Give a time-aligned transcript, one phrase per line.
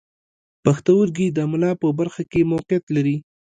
[0.63, 3.17] پښتورګي د ملا په برخه کې موقعیت لري.